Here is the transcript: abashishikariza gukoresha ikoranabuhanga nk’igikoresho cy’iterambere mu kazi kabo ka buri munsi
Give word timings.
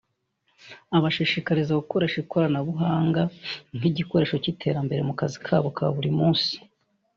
abashishikariza 0.97 1.79
gukoresha 1.81 2.17
ikoranabuhanga 2.23 3.21
nk’igikoresho 3.77 4.35
cy’iterambere 4.43 5.01
mu 5.07 5.13
kazi 5.19 5.37
kabo 5.45 5.67
ka 5.77 5.85
buri 5.95 6.11
munsi 6.19 6.51